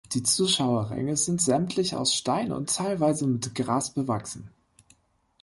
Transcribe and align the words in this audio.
Die 0.13 0.23
Zuschauerränge 0.23 1.15
sind 1.15 1.43
sämtlich 1.43 1.95
aus 1.95 2.15
Stein 2.15 2.51
und 2.51 2.75
teilweise 2.75 3.27
mit 3.27 3.53
Gras 3.53 3.91
bewachsen. 3.93 4.49